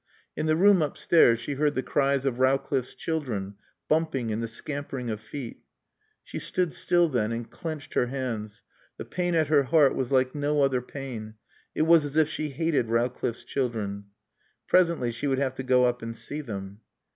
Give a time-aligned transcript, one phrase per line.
[0.35, 3.53] In the room upstairs she heard the cries of Rowcliffe's children,
[3.87, 5.61] bumping and the scampering of feet.
[6.23, 8.63] She stood still then and clenched her hands.
[8.97, 11.35] The pain at her heart was like no other pain.
[11.75, 14.05] It was as if she hated Rowcliffe's children.
[14.67, 16.79] Presently she would have to go up and see them.